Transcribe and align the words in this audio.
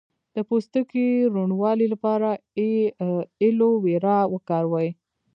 د 0.35 0.37
پوستکي 0.47 1.07
روڼوالي 1.35 1.87
لپاره 1.93 2.29
ایلوویرا 3.41 4.17
وکاروئ 4.33 4.89